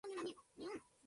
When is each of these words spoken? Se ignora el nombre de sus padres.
Se 0.03 0.07
ignora 0.07 0.21
el 0.23 0.33
nombre 0.33 0.43
de 0.55 0.67
sus 0.71 0.79
padres. 0.81 0.91